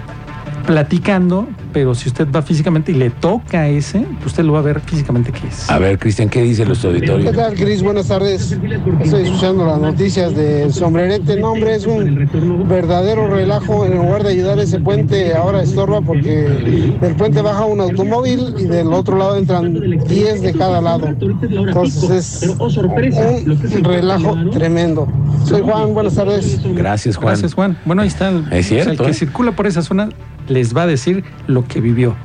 platicando, 0.65 1.47
pero 1.77 1.93
si 1.93 2.09
usted 2.09 2.27
va 2.35 2.41
físicamente 2.41 2.91
y 2.91 2.95
le 2.95 3.11
toca 3.11 3.67
ese, 3.67 4.03
usted 4.25 4.43
lo 4.43 4.53
va 4.53 4.59
a 4.59 4.61
ver 4.63 4.79
físicamente 4.79 5.31
que 5.31 5.47
es. 5.47 5.69
A 5.69 5.77
ver, 5.77 5.99
Cristian, 5.99 6.27
¿qué 6.27 6.41
dice 6.41 6.65
los 6.65 6.79
¿Qué 6.79 6.87
auditorios? 6.87 7.35
tal, 7.35 7.53
Cris? 7.53 7.83
Buenas 7.83 8.07
tardes. 8.07 8.57
Estoy 9.03 9.25
escuchando 9.25 9.63
las 9.63 9.79
noticias 9.79 10.35
del 10.35 10.73
sombrerete. 10.73 11.39
No, 11.39 11.51
hombre, 11.51 11.75
es 11.75 11.85
un 11.85 12.65
verdadero 12.67 13.27
relajo. 13.27 13.85
En 13.85 13.95
lugar 13.95 14.23
de 14.23 14.29
ayudar 14.31 14.57
ese 14.57 14.79
puente, 14.79 15.35
ahora 15.35 15.61
estorba 15.61 16.01
porque 16.01 16.97
del 16.99 17.15
puente 17.15 17.43
baja 17.43 17.65
un 17.65 17.79
automóvil 17.79 18.55
y 18.57 18.63
del 18.63 18.91
otro 18.91 19.15
lado 19.15 19.37
entran 19.37 19.71
10 20.07 20.41
de 20.41 20.53
cada 20.53 20.81
lado. 20.81 21.05
Entonces 21.05 22.41
es 22.41 22.49
un 22.59 23.83
relajo 23.83 24.35
tremendo. 24.51 25.07
Soy 25.45 25.61
Juan, 25.61 25.93
buenas 25.93 26.15
tardes. 26.15 26.59
Gracias, 26.73 27.17
Juan. 27.17 27.27
Gracias, 27.27 27.53
Juan. 27.53 27.77
Bueno, 27.85 28.01
ahí 28.01 28.07
está. 28.07 28.29
el- 28.29 28.51
Es 28.51 28.67
cierto, 28.67 28.89
el 28.93 28.97
que 28.97 29.09
¿eh? 29.11 29.13
circula 29.13 29.51
por 29.51 29.67
esa 29.67 29.83
zona 29.83 30.09
les 30.47 30.75
va 30.75 30.83
a 30.83 30.87
decir 30.87 31.23
lo 31.47 31.65
que 31.65 31.81
vivió. 31.81 32.15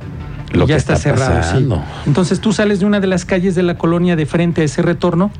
Lo 0.53 0.65
Y 0.65 0.69
ya 0.69 0.75
que 0.75 0.79
está, 0.79 0.95
está 0.95 1.17
cerrado. 1.17 1.43
sí. 1.43 1.69
Entonces 2.07 2.41
tú 2.41 2.53
sales 2.53 2.81
de 2.81 2.87
una 2.87 3.01
de 3.01 3.07
las 3.07 3.25
calles 3.25 3.55
de 3.55 3.63
la 3.63 3.79
colonia 3.79 4.17
de 4.17 4.27
frente 4.27 4.63
a 4.63 4.65
ese 4.65 4.83
retorno 4.83 5.31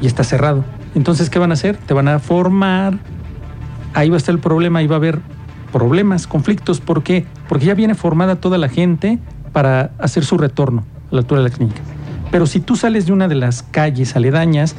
y 0.00 0.06
está 0.06 0.24
cerrado. 0.24 0.64
Entonces, 0.94 1.28
¿qué 1.28 1.38
van 1.38 1.50
a 1.50 1.54
hacer? 1.54 1.76
Te 1.76 1.92
van 1.92 2.08
a 2.08 2.18
formar. 2.18 2.98
Ahí 3.92 4.08
va 4.08 4.16
a 4.16 4.18
estar 4.18 4.34
el 4.34 4.40
problema, 4.40 4.78
ahí 4.78 4.86
va 4.86 4.96
a 4.96 4.98
haber 4.98 5.20
problemas, 5.72 6.26
conflictos. 6.26 6.80
¿Por 6.80 7.02
qué? 7.02 7.26
Porque 7.48 7.66
ya 7.66 7.74
viene 7.74 7.94
formada 7.94 8.36
toda 8.36 8.56
la 8.56 8.68
gente 8.68 9.18
para 9.52 9.90
hacer 9.98 10.24
su 10.24 10.38
retorno 10.38 10.84
a 11.10 11.14
la 11.14 11.20
altura 11.20 11.42
de 11.42 11.50
la 11.50 11.54
clínica. 11.54 11.80
Pero 12.30 12.46
si 12.46 12.60
tú 12.60 12.76
sales 12.76 13.06
de 13.06 13.12
una 13.12 13.28
de 13.28 13.34
las 13.34 13.62
calles 13.62 14.16
aledañas 14.16 14.74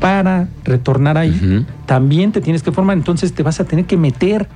para 0.00 0.48
retornar 0.64 1.16
ahí, 1.16 1.66
también 1.86 2.32
te 2.32 2.40
tienes 2.40 2.62
que 2.62 2.72
formar. 2.72 2.96
Entonces 2.96 3.34
te 3.34 3.42
vas 3.42 3.60
a 3.60 3.64
tener 3.64 3.84
que 3.84 3.96
meter 3.96 4.48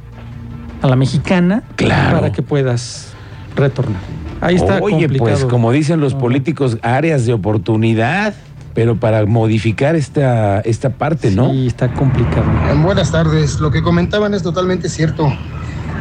a 0.82 0.86
la 0.86 0.96
mexicana 0.96 1.62
Claro. 1.76 2.16
para 2.18 2.32
que 2.32 2.42
puedas 2.42 3.08
retornar. 3.54 4.00
Ahí 4.40 4.56
está 4.56 4.78
Oye, 4.82 5.06
complicado. 5.06 5.18
pues 5.18 5.44
como 5.46 5.72
dicen 5.72 6.00
los 6.00 6.14
políticos, 6.14 6.78
áreas 6.82 7.24
de 7.26 7.32
oportunidad, 7.32 8.34
pero 8.74 8.96
para 8.96 9.24
modificar 9.24 9.96
esta, 9.96 10.60
esta 10.60 10.90
parte, 10.90 11.30
¿no? 11.30 11.50
Sí, 11.50 11.66
está 11.66 11.88
complicado. 11.94 12.44
Buenas 12.82 13.10
tardes. 13.10 13.58
Lo 13.60 13.70
que 13.70 13.82
comentaban 13.82 14.34
es 14.34 14.42
totalmente 14.42 14.90
cierto. 14.90 15.32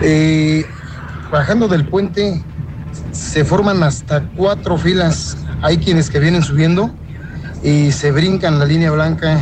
Eh, 0.01 0.65
bajando 1.32 1.70
del 1.70 1.86
puente 1.86 2.44
se 3.12 3.46
forman 3.46 3.82
hasta 3.84 4.24
cuatro 4.36 4.77
filas. 4.77 5.38
Hay 5.62 5.77
quienes 5.77 6.10
que 6.10 6.20
vienen 6.20 6.44
subiendo 6.44 6.91
y 7.63 7.94
se 7.94 8.12
brincan 8.12 8.60
la 8.60 8.65
línea 8.65 8.91
blanca 8.91 9.39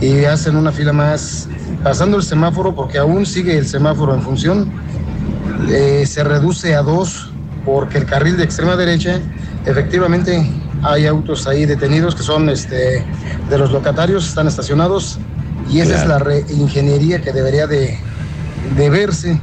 y 0.00 0.24
hacen 0.24 0.56
una 0.56 0.72
fila 0.72 0.92
más. 0.92 1.48
Pasando 1.82 2.16
el 2.16 2.22
semáforo, 2.22 2.74
porque 2.74 2.98
aún 2.98 3.24
sigue 3.26 3.56
el 3.56 3.66
semáforo 3.66 4.14
en 4.14 4.22
función, 4.22 4.70
eh, 5.70 6.04
se 6.06 6.24
reduce 6.24 6.74
a 6.74 6.82
dos 6.82 7.32
porque 7.64 7.98
el 7.98 8.06
carril 8.06 8.36
de 8.36 8.44
extrema 8.44 8.76
derecha, 8.76 9.20
efectivamente, 9.66 10.50
hay 10.82 11.06
autos 11.06 11.46
ahí 11.46 11.66
detenidos 11.66 12.14
que 12.14 12.22
son 12.22 12.48
este, 12.48 13.04
de 13.50 13.58
los 13.58 13.70
locatarios, 13.72 14.28
están 14.28 14.46
estacionados 14.46 15.18
y 15.70 15.80
esa 15.80 15.90
Claro. 15.90 16.02
es 16.02 16.08
la 16.08 16.18
reingeniería 16.18 17.20
que 17.20 17.32
debería 17.32 17.66
de, 17.66 17.98
de 18.76 18.90
verse. 18.90 19.38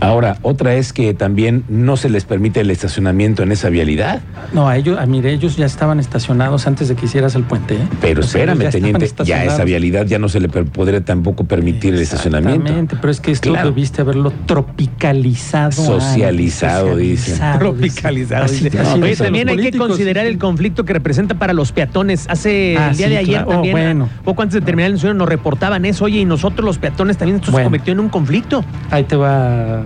Ahora, 0.00 0.36
otra 0.42 0.74
es 0.74 0.92
que 0.92 1.12
también 1.12 1.64
no 1.68 1.96
se 1.96 2.08
les 2.08 2.24
permite 2.24 2.60
el 2.60 2.70
estacionamiento 2.70 3.42
en 3.42 3.50
esa 3.52 3.68
vialidad. 3.68 4.20
No, 4.52 4.68
a 4.68 4.76
ellos, 4.76 4.98
a, 4.98 5.06
mire, 5.06 5.32
ellos 5.32 5.56
ya 5.56 5.66
estaban 5.66 5.98
estacionados 5.98 6.66
antes 6.68 6.88
de 6.88 6.94
que 6.94 7.06
hicieras 7.06 7.34
el 7.34 7.42
puente. 7.42 7.74
¿eh? 7.74 7.88
Pero 8.00 8.20
espérame, 8.20 8.60
ya 8.62 8.70
teniente, 8.70 9.10
ya 9.24 9.44
esa 9.44 9.64
vialidad 9.64 10.06
ya 10.06 10.18
no 10.18 10.28
se 10.28 10.38
le 10.40 10.48
podría 10.48 11.04
tampoco 11.04 11.44
permitir 11.44 11.94
el 11.94 12.00
estacionamiento. 12.00 12.60
Exactamente, 12.62 12.96
pero 13.00 13.10
es 13.10 13.20
que 13.20 13.32
esto 13.32 13.50
Claro. 13.50 13.70
debiste 13.70 14.00
haberlo 14.02 14.32
tropicalizado. 14.46 15.72
Socializado, 15.72 16.96
dice. 16.96 17.40
Tropicalizado. 17.58 18.44
Así- 18.44 18.64
dice. 18.64 18.78
así 18.78 18.88
No, 18.90 19.02
Oye, 19.02 19.10
dicen 19.10 19.26
también 19.26 19.48
hay 19.48 19.56
que 19.56 19.76
considerar 19.76 20.26
el 20.26 20.38
conflicto 20.38 20.84
que 20.84 20.92
representa 20.92 21.34
para 21.34 21.52
los 21.52 21.72
peatones. 21.72 22.26
Hace 22.28 22.76
Ah, 22.78 22.90
el 22.90 22.96
día 22.96 23.06
sí, 23.06 23.12
de 23.12 23.18
ayer 23.18 23.34
claro. 23.34 23.48
Oh, 23.48 23.52
también, 23.54 23.72
bueno. 23.72 24.08
poco 24.24 24.42
antes 24.42 24.54
de 24.54 24.60
terminar 24.60 24.88
el 24.88 24.94
ensueño, 24.94 25.14
nos 25.14 25.28
reportaban 25.28 25.84
eso. 25.84 26.04
Oye, 26.04 26.20
y 26.20 26.24
nosotros 26.24 26.64
los 26.64 26.78
peatones 26.78 27.16
también 27.16 27.36
esto 27.40 27.50
se 27.52 27.62
convirtió 27.62 27.92
en 27.92 28.00
un 28.00 28.08
conflicto. 28.08 28.64
Ahí 28.90 29.04
te 29.04 29.16
va 29.16 29.82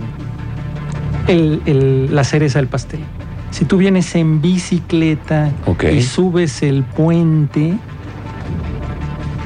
el- 1.27 1.61
el- 1.65 2.13
la 2.15 2.23
cereza 2.23 2.59
del 2.59 2.67
pastel. 2.67 2.99
Si 3.51 3.65
tú 3.65 3.77
vienes 3.77 4.15
en 4.15 4.41
bicicleta 4.41 5.51
y 5.97 6.01
subes 6.01 6.63
el 6.63 6.83
puente, 6.83 7.75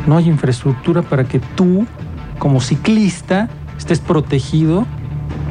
no 0.08 0.18
hay 0.18 0.28
infraestructura 0.28 1.02
para 1.02 1.26
que 1.26 1.40
tú, 1.40 1.86
como 2.40 2.62
ciclista, 2.62 3.50
estés 3.78 4.00
protegido 4.00 4.86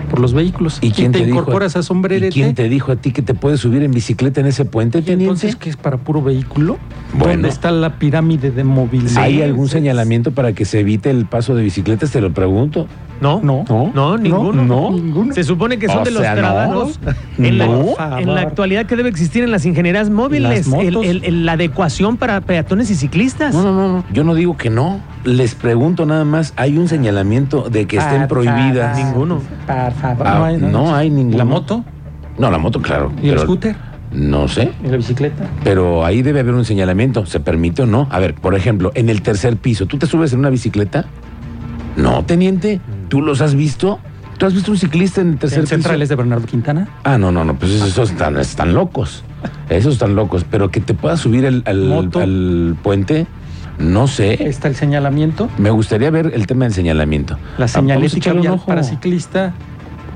por 0.07 0.21
los 0.21 0.33
vehículos. 0.33 0.79
¿Y 0.81 0.91
quién 0.93 1.13
te, 1.13 1.19
te 1.21 1.27
dijo? 1.27 1.39
incorporas 1.41 1.77
a 1.77 1.81
¿Y 1.81 1.83
sombrerete. 1.83 2.31
quién 2.31 2.55
te 2.55 2.69
dijo 2.69 2.93
a 2.93 2.97
ti 2.97 3.11
que 3.13 3.23
te 3.23 3.35
puedes 3.35 3.61
subir 3.61 3.83
en 3.83 3.91
bicicleta 3.93 4.41
en 4.41 4.47
ese 4.47 4.65
puente, 4.65 4.99
¿Y 4.99 5.03
teniente? 5.03 5.25
entonces 5.25 5.57
qué 5.57 5.69
es 5.71 5.77
para 5.77 5.99
puro 5.99 6.23
vehículo? 6.23 6.79
Bueno. 7.13 7.33
¿Dónde 7.35 7.49
está 7.49 7.71
la 7.71 7.99
pirámide 7.99 8.51
de 8.51 8.65
movilidad? 8.65 9.23
¿Hay 9.23 9.43
algún 9.43 9.69
señalamiento 9.69 10.31
para 10.33 10.53
que 10.53 10.65
se 10.65 10.81
evite 10.81 11.11
el 11.11 11.27
paso 11.27 11.55
de 11.55 11.63
bicicletas? 11.63 12.11
Te 12.11 12.21
lo 12.21 12.33
pregunto. 12.33 12.87
No, 13.19 13.41
No. 13.43 13.65
¿No? 13.67 13.91
no, 13.95 14.19
ninguno. 14.19 14.63
no. 14.63 14.91
Ninguno. 14.91 15.33
Se 15.33 15.43
supone 15.43 15.79
que 15.79 15.87
son 15.87 16.01
O 16.01 16.05
de 16.05 16.11
los 16.11 16.21
sea, 16.21 16.35
no. 16.35 16.41
trabajos 16.43 17.01
en, 17.39 17.57
No. 17.57 17.95
la, 17.99 18.21
en 18.21 18.35
la 18.35 18.43
actualidad 18.43 18.85
que 18.85 18.95
debe 18.95 19.09
existir 19.09 19.43
en 19.43 19.51
las 19.51 19.65
ingenierías 19.65 20.11
móviles, 20.11 20.67
Las 20.67 20.69
motos. 20.69 20.85
el- 21.07 21.17
el- 21.17 21.25
el- 21.25 21.47
la 21.47 21.53
adecuación 21.53 22.19
para 22.19 22.43
peatones 22.43 22.91
y 22.91 22.95
ciclistas. 22.95 23.55
No, 23.55 23.63
no, 23.63 23.73
no, 23.73 23.89
no. 23.89 24.05
Yo 24.13 24.23
no 24.23 24.35
digo 24.35 24.59
que 24.59 24.69
no. 24.69 25.01
Les 25.25 25.55
pregunto 25.55 26.05
nada 26.05 26.27
más, 26.27 26.53
¿hay 26.57 26.77
un 26.77 26.89
señalamiento 26.89 27.71
de 27.71 27.87
que 27.87 27.97
estén 27.97 28.29
prohibidas? 28.29 28.99
Ninguno. 28.99 29.41
Ah, 30.03 30.53
no 30.61 30.95
hay 30.95 31.11
ninguno. 31.11 31.39
¿La 31.39 31.45
moto? 31.45 31.85
No, 32.39 32.51
la 32.51 32.59
moto, 32.59 32.81
claro. 32.83 33.13
¿Y 33.23 33.31
el 33.31 33.39
scooter? 33.39 33.77
No 34.13 34.47
sé. 34.49 34.71
¿Y 34.85 34.89
la 34.89 34.97
bicicleta? 34.97 35.45
Pero 35.65 36.05
ahí 36.05 36.23
debe 36.23 36.41
haber 36.41 36.55
un 36.55 36.65
señalamiento. 36.65 37.27
¿Se 37.27 37.41
permite 37.41 37.83
o 37.83 37.87
no? 37.87 38.07
A 38.11 38.19
ver, 38.19 38.35
por 38.35 38.55
ejemplo, 38.55 38.93
en 38.95 39.09
el 39.09 39.23
tercer 39.23 39.57
piso, 39.57 39.87
¿tú 39.87 39.99
te 39.99 40.07
subes 40.07 40.33
en 40.33 40.39
una 40.41 40.51
bicicleta? 40.51 41.07
No, 41.97 42.25
teniente. 42.25 42.81
¿Tú 43.09 43.23
los 43.23 43.41
has 43.41 43.55
visto? 43.55 43.99
¿Tú 44.39 44.45
has 44.47 44.53
visto 44.55 44.71
un 44.71 44.77
ciclista 44.79 45.23
en 45.23 45.31
el 45.31 45.39
tercer 45.39 45.61
¿En 45.61 45.67
centrales 45.67 46.09
de 46.11 46.15
Bernardo 46.15 46.47
Quintana? 46.47 46.89
Ah, 47.05 47.17
no, 47.17 47.33
no, 47.33 47.45
no, 47.45 47.55
pues 47.55 47.73
esos 47.73 48.11
están, 48.11 48.37
están 48.39 48.75
locos. 48.75 49.25
Esos 49.71 49.95
están 49.95 50.15
locos. 50.15 50.45
Pero 50.51 50.71
que 50.71 50.81
te 50.81 50.93
puedas 50.95 51.21
subir 51.21 51.47
al, 51.47 51.63
al- 51.67 52.11
al 52.15 52.77
puente, 52.83 53.27
no 53.79 54.07
sé. 54.09 54.47
Está 54.47 54.69
el 54.69 54.75
señalamiento, 54.77 55.49
Me 55.59 55.71
gustaría 55.71 56.11
ver 56.11 56.33
el 56.35 56.47
tema 56.47 56.67
del 56.67 56.75
señalamiento. 56.75 57.39
la 57.57 57.65
Ah, 57.65 57.69
señalética 57.69 58.35
para 58.67 58.83
ciclista, 58.83 59.55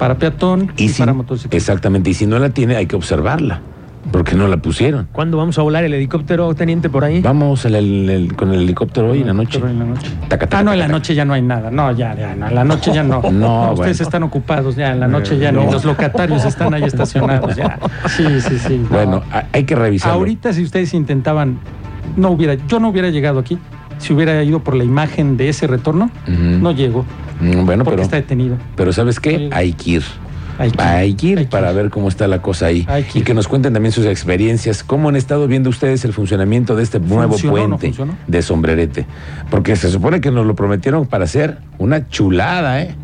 para 0.00 0.16
peatón 0.18 0.72
y, 0.76 0.84
Y 0.84 0.88
si- 0.88 0.98
para 1.02 1.12
motociclista. 1.12 1.56
Exactamente. 1.56 2.10
Y 2.10 2.14
si 2.14 2.26
no 2.26 2.38
la 2.40 2.50
tiene, 2.50 2.74
hay 2.74 2.86
que 2.86 2.96
observarla. 2.96 3.60
Porque 4.10 4.34
no 4.34 4.48
la 4.48 4.56
pusieron. 4.56 5.08
¿Cuándo 5.12 5.36
vamos 5.36 5.58
a 5.58 5.62
volar 5.62 5.84
el 5.84 5.92
helicóptero, 5.92 6.54
teniente, 6.54 6.88
por 6.88 7.04
ahí? 7.04 7.20
Vamos 7.20 7.66
el- 7.66 7.74
el- 7.74 8.08
el- 8.08 8.34
con 8.34 8.50
el 8.52 8.62
helicóptero 8.62 9.10
hoy 9.10 9.20
en 9.20 9.26
la 9.26 9.34
noche. 9.34 9.58
En 9.58 9.78
la 9.78 9.84
noche. 9.84 10.08
Taca, 10.26 10.46
taca, 10.46 10.58
Ah, 10.60 10.62
no, 10.64 10.72
en 10.72 10.78
la 10.78 10.86
taca, 10.86 10.96
noche 10.96 11.14
ya 11.14 11.26
no 11.26 11.34
hay 11.34 11.42
nada. 11.42 11.70
No, 11.70 11.92
ya, 11.92 12.16
ya, 12.16 12.34
no. 12.34 12.48
En 12.48 12.54
la 12.54 12.64
noche 12.64 12.92
ya 12.94 13.02
no. 13.02 13.20
No, 13.30 13.72
Ustedes 13.72 13.76
bueno. 13.98 14.02
están 14.08 14.22
ocupados 14.22 14.74
ya. 14.74 14.92
En 14.92 15.00
la 15.00 15.06
noche 15.06 15.38
ya 15.38 15.52
no. 15.52 15.64
No. 15.64 15.72
Los 15.72 15.84
locatarios 15.84 16.46
están 16.46 16.72
ahí 16.72 16.84
estacionados 16.84 17.54
ya. 17.54 17.78
Sí, 18.08 18.24
sí, 18.40 18.58
sí. 18.58 18.78
no. 18.82 18.88
Bueno, 18.88 19.22
hay 19.52 19.64
que 19.64 19.76
revisarlo. 19.76 20.14
Ahorita 20.18 20.54
si 20.54 20.62
ustedes 20.62 20.94
intentaban, 20.94 21.58
no 22.16 22.30
hubiera, 22.30 22.54
yo 22.54 22.80
no 22.80 22.88
hubiera 22.88 23.10
llegado 23.10 23.38
aquí. 23.38 23.58
Si 23.98 24.14
hubiera 24.14 24.42
ido 24.42 24.60
por 24.60 24.76
la 24.76 24.84
imagen 24.84 25.36
de 25.36 25.50
ese 25.50 25.66
retorno, 25.66 26.10
no 26.26 26.72
llego, 26.72 27.04
Mm, 27.40 27.64
Bueno, 27.64 27.84
porque 27.84 27.96
pero, 27.96 28.02
está 28.02 28.16
detenido. 28.16 28.56
pero 28.76 28.92
¿sabes 28.92 29.20
qué? 29.20 29.48
Hay 29.52 29.72
que 29.72 29.90
ir. 29.92 30.02
Hay 30.58 30.70
que, 30.72 30.82
Hay 30.82 31.14
que 31.14 31.26
ir 31.28 31.38
hay 31.38 31.46
para 31.46 31.72
ver 31.72 31.88
cómo 31.88 32.08
está 32.08 32.28
la 32.28 32.42
cosa 32.42 32.66
ahí. 32.66 32.84
Que 32.84 33.20
Y 33.20 33.22
que 33.22 33.32
nos 33.32 33.48
cuenten 33.48 33.72
también 33.72 33.92
sus 33.92 34.04
experiencias. 34.04 34.84
¿Cómo 34.84 35.08
han 35.08 35.16
estado 35.16 35.46
viendo 35.46 35.70
ustedes 35.70 36.04
el 36.04 36.12
funcionamiento 36.12 36.76
de 36.76 36.82
este 36.82 37.00
nuevo 37.00 37.32
¿Funcionó 37.32 37.54
o 37.54 37.68
no 37.68 37.78
puente 37.78 38.04
de 38.26 38.42
sombrerete? 38.42 39.06
Porque 39.50 39.74
se 39.76 39.90
supone 39.90 40.20
que 40.20 40.30
nos 40.30 40.44
lo 40.44 40.54
prometieron 40.54 41.06
para 41.06 41.24
hacer 41.24 41.58
una 41.78 42.08
chulada, 42.08 42.82
¿eh? 42.82 42.94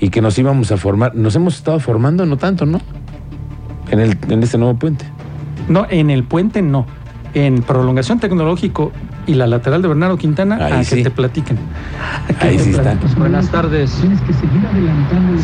Y 0.00 0.08
que 0.08 0.22
nos 0.22 0.38
íbamos 0.38 0.72
a 0.72 0.78
formar. 0.78 1.14
Nos 1.14 1.36
hemos 1.36 1.54
estado 1.56 1.80
formando, 1.80 2.24
no 2.24 2.38
tanto, 2.38 2.64
¿no? 2.64 2.80
En, 3.90 4.00
el, 4.00 4.16
en 4.30 4.42
este 4.42 4.56
nuevo 4.56 4.78
puente. 4.78 5.04
No, 5.68 5.86
en 5.90 6.08
el 6.08 6.24
puente 6.24 6.62
no. 6.62 6.86
En 7.34 7.62
prolongación 7.62 8.20
tecnológico 8.20 8.92
y 9.26 9.34
la 9.34 9.46
lateral 9.46 9.80
de 9.80 9.88
Bernardo 9.88 10.18
Quintana, 10.18 10.58
Ahí 10.60 10.72
a 10.72 10.84
sí. 10.84 10.96
que 10.96 11.04
te 11.04 11.10
platiquen. 11.10 11.56
A 12.28 12.32
que 12.34 12.46
Ahí 12.46 12.56
te 12.58 12.62
sí 12.64 12.70
está. 12.70 12.82
platiquen. 12.82 13.18
Buenas 13.18 13.48
tardes. 13.50 14.02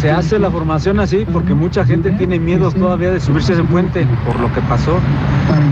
Se 0.01 0.11
hace 0.11 0.39
la 0.39 0.51
formación 0.51 1.01
así 1.01 1.25
porque 1.33 1.55
mucha 1.55 1.87
gente 1.87 2.11
tiene 2.13 2.39
miedo 2.39 2.71
todavía 2.73 3.11
de 3.11 3.21
subirse 3.21 3.53
a 3.53 3.55
ese 3.57 3.65
puente 3.65 4.07
por 4.27 4.39
lo 4.39 4.53
que 4.53 4.61
pasó. 4.63 4.99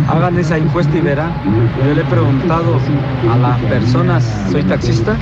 Hagan 0.08 0.38
esa 0.38 0.56
encuesta 0.56 0.96
y 0.96 1.00
verán. 1.02 1.32
Yo 1.86 1.94
le 1.94 2.00
he 2.00 2.04
preguntado 2.04 2.78
a 3.30 3.36
las 3.36 3.58
personas, 3.62 4.24
soy 4.50 4.62
taxista, 4.62 5.16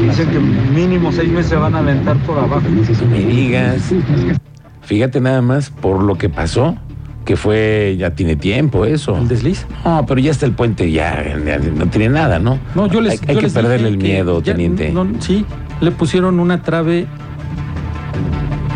y 0.00 0.04
dicen 0.06 0.28
que 0.30 0.38
mínimo 0.38 1.10
seis 1.10 1.30
meses 1.30 1.46
se 1.50 1.56
van 1.56 1.74
a 1.74 1.78
aventar 1.78 2.16
por 2.18 2.38
abajo. 2.38 2.62
No 3.02 3.08
me 3.10 3.18
digas. 3.18 3.92
Fíjate 4.82 5.20
nada 5.20 5.42
más 5.42 5.70
por 5.70 6.02
lo 6.02 6.16
que 6.16 6.28
pasó, 6.28 6.76
que 7.24 7.36
fue, 7.36 7.96
ya 7.98 8.10
tiene 8.10 8.36
tiempo 8.36 8.84
eso. 8.84 9.16
El 9.16 9.28
desliz. 9.28 9.66
No, 9.84 10.04
pero 10.06 10.20
ya 10.20 10.30
está 10.30 10.46
el 10.46 10.52
puente, 10.52 10.90
ya, 10.90 11.22
ya 11.44 11.58
no 11.58 11.86
tiene 11.86 12.08
nada, 12.08 12.38
¿no? 12.38 12.58
No, 12.74 12.88
yo 12.88 13.00
les 13.00 13.12
Hay, 13.12 13.18
hay 13.28 13.34
yo 13.34 13.40
que 13.40 13.46
les 13.46 13.52
perderle 13.54 13.88
el 13.88 13.98
que 13.98 14.04
miedo, 14.04 14.42
ya- 14.42 14.52
teniente. 14.52 14.90
no, 14.90 15.06
sí, 15.20 15.44
le 15.80 15.90
pusieron 15.92 16.40
una 16.40 16.62
trave 16.62 17.06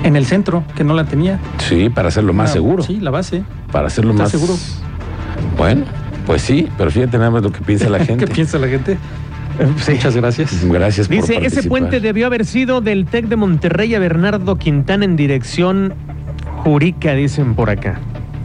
En 0.05 0.15
el 0.15 0.25
centro, 0.27 0.63
que 0.77 0.85
no 0.85 0.95
la 0.95 1.05
tenía. 1.05 1.41
Sí, 1.59 1.89
para 1.91 2.09
hacerlo 2.09 2.33
más 2.33 2.51
Ah, 2.51 2.53
seguro. 2.53 2.83
Sí, 2.85 3.01
la 3.01 3.11
base. 3.11 3.43
Para 3.73 3.89
hacerlo 3.89 4.13
¿Estás 4.13 4.25
más 4.25 4.31
seguro? 4.41 4.55
Bueno, 5.59 5.85
pues 6.27 6.43
sí, 6.43 6.69
pero 6.79 6.91
fíjate 6.93 7.19
nada 7.19 7.31
más 7.31 7.43
lo 7.43 7.51
que 7.51 7.61
piensa 7.61 7.89
la 7.89 7.99
gente. 8.05 8.25
¿Qué 8.25 8.33
piensa 8.33 8.59
la 8.59 8.69
gente? 8.69 8.99
Muchas 9.89 10.15
gracias. 10.15 10.65
Gracias 10.71 11.09
por 11.09 11.17
Dice, 11.17 11.39
ese 11.45 11.63
puente 11.65 11.99
debió 11.99 12.27
haber 12.27 12.45
sido 12.45 12.81
del 12.83 13.07
TEC 13.07 13.27
de 13.27 13.37
Monterrey 13.37 13.95
a 13.95 13.99
Bernardo 13.99 14.57
Quintana 14.59 15.05
en 15.07 15.17
dirección 15.17 15.95
Jurica, 16.63 17.15
dicen 17.15 17.55
por 17.55 17.71
acá. 17.71 17.99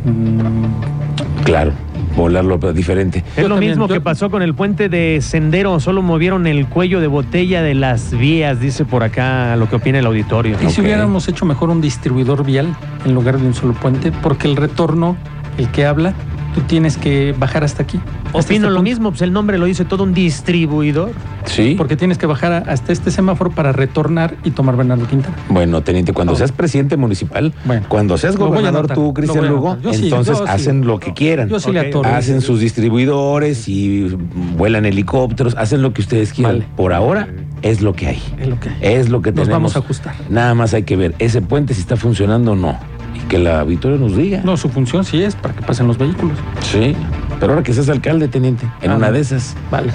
Mm, 0.06 1.44
Claro, 1.44 1.72
volarlo 2.16 2.60
pero 2.60 2.72
diferente. 2.72 3.24
Es 3.36 3.42
Yo 3.44 3.50
lo 3.50 3.56
también, 3.56 3.72
mismo 3.72 3.88
yo- 3.88 3.96
que 3.96 4.02
pasó 4.02 4.30
con 4.30 4.42
el 4.44 4.54
puente 4.54 4.90
de 4.90 5.20
Sendero, 5.22 5.80
solo 5.80 6.02
movieron 6.04 6.46
el 6.46 6.68
cuello 6.68 7.00
de 7.02 7.08
botella 7.08 7.62
de 7.64 7.74
las 7.74 8.12
vías, 8.12 8.60
dice 8.60 8.86
por 8.86 9.04
acá 9.04 9.56
lo 9.56 9.68
que 9.68 9.76
opina 9.78 10.00
el 10.00 10.06
auditorio. 10.06 10.56
¿Y 10.64 10.70
si 10.70 10.82
hubiéramos 10.82 11.28
hecho 11.28 11.46
mejor 11.46 11.70
un 11.72 11.82
distribuidor 11.82 12.46
vial 12.46 12.76
en 13.06 13.14
lugar 13.16 13.40
de 13.40 13.48
un 13.48 13.54
solo 13.56 13.74
puente? 13.74 14.12
Porque 14.12 14.48
el 14.48 14.56
retorno, 14.56 15.18
el 15.58 15.68
que 15.70 15.86
habla, 15.86 16.14
tú 16.54 16.62
tienes 16.62 16.98
que 16.98 17.34
bajar 17.38 17.64
hasta 17.64 17.84
aquí. 17.84 18.00
hasta 18.26 18.38
Opino 18.40 18.68
este 18.68 18.70
lo 18.74 18.82
mismo, 18.82 19.10
pues 19.12 19.22
el 19.22 19.34
nombre 19.34 19.58
lo 19.58 19.66
dice 19.66 19.86
todo 19.86 20.04
un 20.04 20.14
distribuidor. 20.14 21.12
Sí. 21.46 21.76
Porque 21.78 21.96
tienes 21.96 22.18
que 22.18 22.26
bajar 22.28 22.66
hasta 22.70 22.92
este 22.94 23.10
semáforo 23.12 23.50
para 23.52 23.72
retornar 23.72 24.36
y 24.44 24.52
tomar 24.52 24.78
Bernardo 24.78 25.08
Quintana. 25.08 25.36
Bueno, 25.50 25.82
teniente, 25.82 26.14
cuando 26.14 26.34
Oh. 26.34 26.36
seas 26.36 26.52
presidente 26.52 26.98
municipal, 26.98 27.54
Bueno. 27.66 27.86
cuando 27.90 28.18
seas 28.18 28.38
gobernador 28.38 28.80
anotar, 28.82 28.96
tú, 28.96 29.14
Cristian 29.14 29.48
Lugo, 29.48 29.78
sí, 29.92 30.04
entonces 30.06 30.38
yo 30.38 30.46
sí. 30.46 30.52
hacen 30.52 30.86
lo 30.86 31.00
que 31.00 31.14
quieran. 31.14 31.50
Yo 31.50 31.60
sí 31.60 31.72
le 31.72 31.80
atoro. 31.80 32.08
Hacen 32.10 32.42
sus 32.42 32.60
distribuidores 32.60 33.68
y 33.68 34.16
vuelan 34.58 34.86
helicópteros, 34.86 35.56
hacen 35.58 35.82
lo 35.82 35.94
que 35.94 36.02
ustedes 36.02 36.32
quieran. 36.34 36.60
Vale. 36.60 36.68
Por 36.76 36.94
ahora 36.94 37.28
es 37.62 37.82
lo 37.82 37.94
que 37.94 38.08
hay. 38.08 38.22
Es 38.40 38.48
lo 38.48 38.60
que 38.60 38.70
hay. 38.70 38.76
Es 38.82 39.10
lo 39.10 39.22
que 39.22 39.32
Nos 39.32 39.48
tenemos. 39.48 39.50
vamos 39.50 39.76
a 39.76 39.80
ajustar. 39.80 40.14
Nada 40.30 40.54
más 40.54 40.74
hay 40.74 40.84
que 40.84 40.96
ver 40.96 41.16
ese 41.20 41.42
puente 41.42 41.74
si 41.74 41.82
está 41.82 41.96
funcionando 41.96 42.52
o 42.52 42.56
no. 42.56 42.78
Y 43.16 43.20
que 43.28 43.38
la 43.40 43.62
auditorio 43.62 43.98
nos 43.98 44.16
diga. 44.16 44.42
No, 44.44 44.58
su 44.58 44.70
función 44.70 45.04
sí 45.06 45.22
es 45.24 45.36
para 45.36 45.54
que 45.54 45.62
pasen 45.62 45.88
los 45.88 45.98
vehículos. 45.98 46.38
Sí. 46.62 46.96
Pero 47.40 47.54
ahora 47.54 47.64
que 47.64 47.74
seas 47.74 47.90
alcalde, 47.90 48.28
teniente, 48.28 48.68
en 48.82 48.92
Ah, 48.92 48.96
una 48.96 49.12
de 49.12 49.20
esas. 49.20 49.56
Vale. 49.72 49.92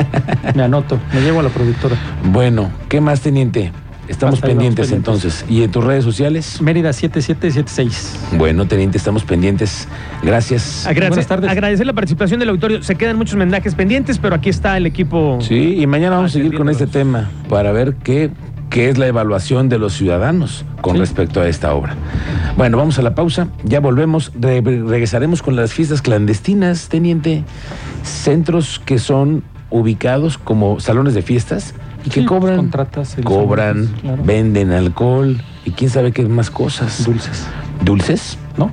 me 0.54 0.62
anoto, 0.62 0.98
me 1.14 1.20
llevo 1.20 1.40
a 1.40 1.42
la 1.44 1.48
productora. 1.50 1.96
Bueno, 2.24 2.70
¿qué 2.88 3.00
más, 3.00 3.20
teniente? 3.20 3.72
Estamos 4.08 4.40
pendientes, 4.40 4.88
pendientes. 4.88 4.92
entonces. 4.92 5.44
¿Y 5.48 5.62
en 5.62 5.70
tus 5.70 5.84
redes 5.84 6.02
sociales? 6.02 6.60
Mérida 6.60 6.92
7776. 6.92 8.18
Bueno, 8.36 8.66
teniente, 8.66 8.98
estamos 8.98 9.22
pendientes. 9.22 9.86
Gracias. 10.24 10.84
Agradecer, 10.84 11.10
Buenas 11.10 11.26
tardes. 11.28 11.48
agradecer 11.50 11.86
la 11.86 11.92
participación 11.92 12.40
del 12.40 12.48
auditorio. 12.48 12.82
Se 12.82 12.96
quedan 12.96 13.16
muchos 13.16 13.36
mensajes 13.36 13.76
pendientes, 13.76 14.18
pero 14.18 14.34
aquí 14.34 14.48
está 14.48 14.76
el 14.76 14.86
equipo. 14.86 15.38
Sí, 15.40 15.76
y 15.80 15.86
mañana 15.86 16.16
vamos 16.16 16.32
a 16.32 16.34
seguir 16.34 16.54
con 16.56 16.68
este 16.68 16.88
tema 16.88 17.30
para 17.48 17.70
ver 17.70 17.94
qué, 18.02 18.30
qué 18.70 18.88
es 18.88 18.96
la 18.98 19.06
evaluación 19.08 19.68
de 19.68 19.78
los 19.78 19.92
ciudadanos 19.94 20.64
con 20.80 20.94
Sí. 20.94 21.00
respecto 21.00 21.40
a 21.40 21.48
esta 21.48 21.74
obra. 21.74 21.96
Bueno, 22.56 22.76
vamos 22.78 22.98
a 22.98 23.02
la 23.02 23.14
pausa, 23.14 23.48
ya 23.64 23.80
volvemos, 23.80 24.32
Re- 24.40 24.60
regresaremos 24.62 25.42
con 25.42 25.56
las 25.56 25.72
fiestas 25.72 26.00
clandestinas, 26.02 26.88
teniente, 26.88 27.44
centros 28.02 28.80
que 28.84 28.98
son 28.98 29.42
ubicados 29.70 30.38
como 30.38 30.80
salones 30.80 31.14
de 31.14 31.22
fiestas 31.22 31.74
y 32.04 32.10
que 32.10 32.20
Sí, 32.20 32.26
cobran, 32.26 32.56
contratas 32.56 33.16
cobran, 33.24 33.86
claro. 34.00 34.22
venden 34.24 34.72
alcohol 34.72 35.40
y 35.64 35.72
quién 35.72 35.90
sabe 35.90 36.12
qué 36.12 36.24
más 36.26 36.50
cosas. 36.50 37.04
Dulces. 37.04 37.46
¿Dulces? 37.84 38.38
¿No? 38.56 38.70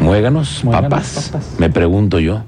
Muéganos, 0.00 0.64
Muéganos, 0.64 0.90
papas. 0.90 1.28
papas. 1.30 1.54
Me 1.58 1.68
pregunto 1.68 2.20
yo. 2.20 2.44